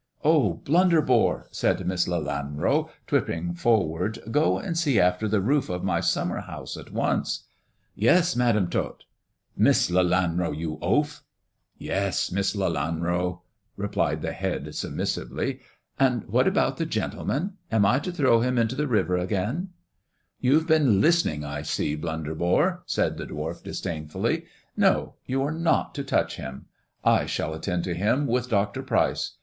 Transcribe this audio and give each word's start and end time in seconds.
"Oh, 0.23 0.55
Blunderbore," 0.63 1.45
said 1.51 1.85
Miss 1.85 2.07
Lelanro, 2.07 2.89
tripping 3.05 3.53
forward, 3.53 4.17
*' 4.25 4.31
go 4.31 4.57
and 4.57 4.75
see 4.75 4.99
after 4.99 5.27
the 5.27 5.39
roof 5.41 5.69
of 5.69 5.83
my 5.83 5.99
summer 5.99 6.39
house 6.39 6.75
at 6.75 6.91
once." 6.91 7.43
32 7.43 7.43
THE 7.43 7.43
dwarf's 7.43 7.45
chamber" 7.45 7.93
Yes, 8.15 8.35
Madam 8.35 8.69
Tot 8.71 9.03
""Miss 9.67 9.89
Lelanro, 9.91 10.57
you 10.57 10.79
oaf 10.81 11.19
I 11.19 11.21
""Yes, 11.77 12.31
Miss 12.31 12.55
Lelanro," 12.55 13.41
replied 13.77 14.23
the 14.23 14.31
head 14.31 14.65
submissiveh" 14.73 15.59
and 15.99 16.23
what 16.27 16.47
about 16.47 16.77
the 16.77 16.87
gentleman 16.87 17.43
1 17.69 17.73
Am 17.73 17.85
I 17.85 17.99
to 17.99 18.11
throw 18.11 18.41
hi 18.41 18.47
into 18.47 18.75
the 18.75 18.87
river 18.87 19.17
again 19.17 19.57
1"" 19.69 19.69
You've 20.41 20.65
been 20.67 20.99
listening, 20.99 21.45
I 21.45 21.61
see, 21.61 21.95
Blunderbore," 21.95 22.81
said 22.87 23.17
tl 23.19 23.27
dwarf 23.29 23.61
disdainfully." 23.61 24.45
No, 24.75 25.17
you 25.27 25.43
are 25.43 25.51
not 25.51 25.93
to 25.93 26.03
touch 26.03 26.37
him. 26.37 26.65
shall 27.27 27.53
attend 27.53 27.83
to 27.83 27.93
him 27.93 28.25
with 28.25 28.49
Dr. 28.49 28.81
Pryce. 28.81 29.33